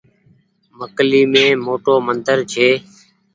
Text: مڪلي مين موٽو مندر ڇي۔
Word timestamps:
مڪلي 0.79 1.21
مين 1.31 1.51
موٽو 1.65 1.93
مندر 2.07 2.37
ڇي۔ 2.51 2.69